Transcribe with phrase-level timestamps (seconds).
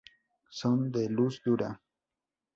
[0.49, 1.69] Son de luz dura.